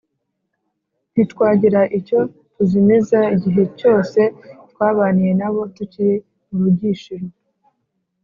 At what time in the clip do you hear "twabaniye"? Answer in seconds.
4.71-5.31